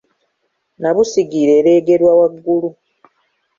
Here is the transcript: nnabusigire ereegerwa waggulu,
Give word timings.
nnabusigire 0.77 1.51
ereegerwa 1.59 2.11
waggulu, 2.19 2.69